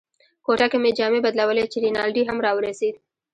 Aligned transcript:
کوټه 0.45 0.67
کې 0.71 0.77
مې 0.83 0.91
جامې 0.97 1.19
بدلولې 1.25 1.63
چې 1.71 1.77
رینالډي 1.83 2.23
هم 2.25 2.37
را 2.45 2.51
ورسېد. 2.57 2.95